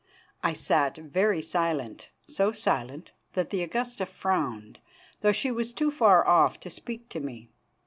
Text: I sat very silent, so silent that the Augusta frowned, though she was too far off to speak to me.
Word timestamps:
I 0.41 0.53
sat 0.53 0.97
very 0.97 1.43
silent, 1.43 2.09
so 2.27 2.51
silent 2.51 3.11
that 3.33 3.51
the 3.51 3.61
Augusta 3.61 4.07
frowned, 4.07 4.79
though 5.21 5.31
she 5.31 5.51
was 5.51 5.73
too 5.73 5.91
far 5.91 6.27
off 6.27 6.59
to 6.61 6.71
speak 6.71 7.07
to 7.09 7.19
me. 7.19 7.49